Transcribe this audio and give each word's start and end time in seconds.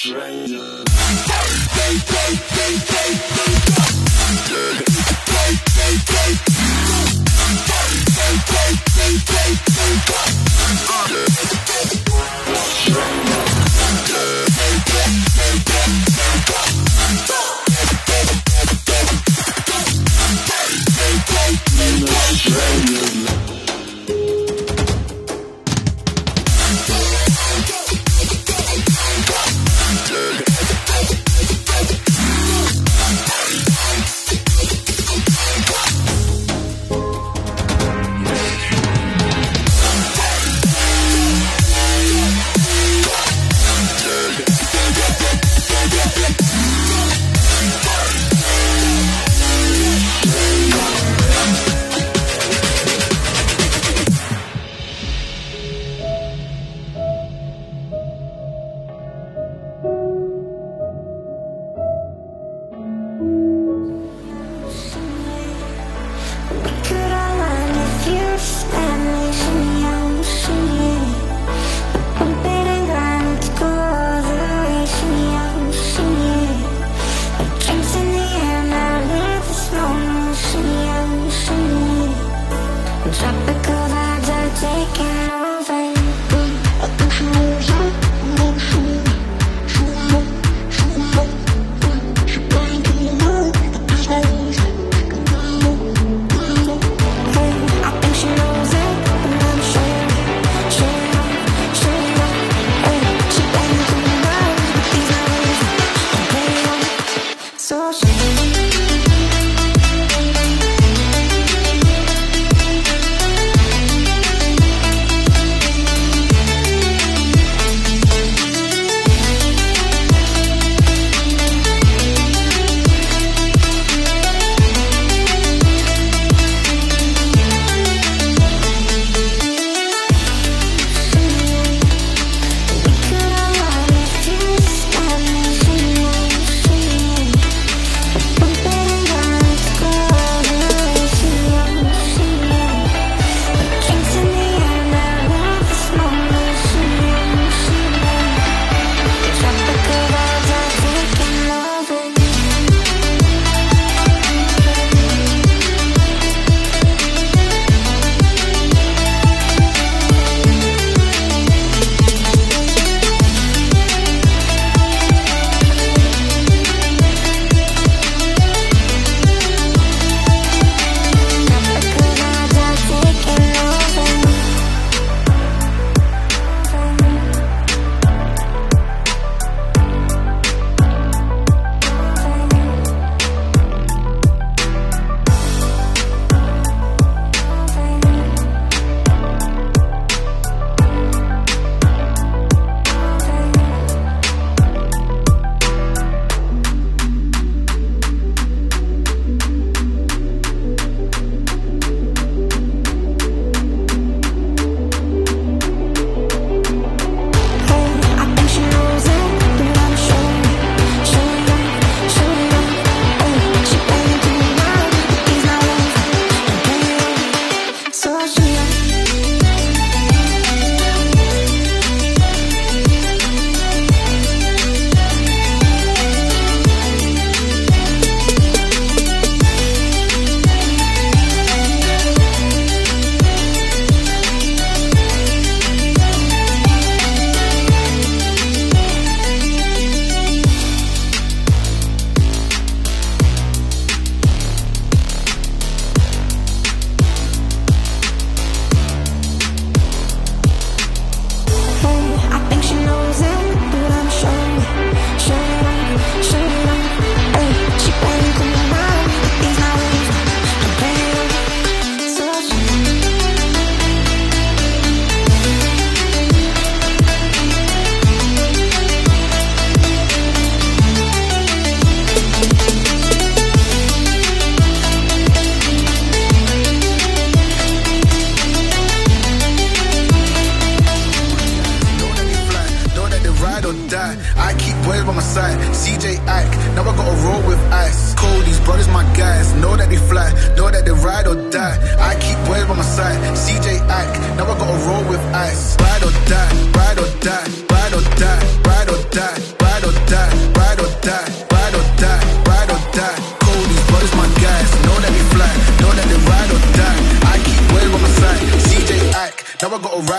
Stranger. 0.00 0.80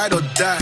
ride 0.02 0.14
or 0.14 0.22
die. 0.34 0.61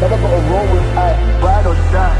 Never 0.00 0.16
gonna 0.18 0.50
roll 0.50 0.74
with 0.74 0.98
I 0.98 1.40
ride 1.40 1.66
or 1.66 1.74
die. 1.90 2.15